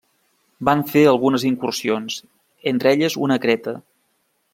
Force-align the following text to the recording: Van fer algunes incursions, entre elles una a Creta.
Van 0.69 0.79
fer 0.91 1.03
algunes 1.09 1.45
incursions, 1.49 2.17
entre 2.73 2.91
elles 2.95 3.19
una 3.27 3.39
a 3.41 3.45
Creta. 3.45 3.75